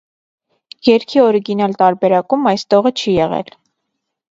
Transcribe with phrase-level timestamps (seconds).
[0.89, 3.57] Երգի օրիգինալ տարբերակում այս տողը չի եղել։